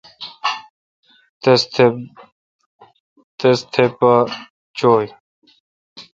[3.51, 4.11] تس تھہ پہ
[4.77, 5.07] چو°ی۔